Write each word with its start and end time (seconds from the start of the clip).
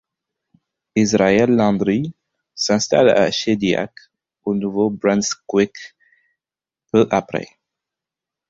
Israël 0.95 1.51
Landry 1.51 2.15
s'installe 2.55 3.09
à 3.11 3.29
Shédiac, 3.29 3.91
au 4.45 4.55
Nouveau-Brunswick, 4.55 5.75
peu 6.91 7.07
après. 7.11 7.45